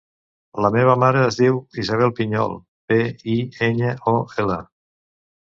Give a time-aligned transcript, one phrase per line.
[0.65, 2.57] La meva mare es diu Isabella Piñol:
[2.93, 2.99] pe,
[3.35, 3.37] i,
[3.69, 4.59] enya, o, ela.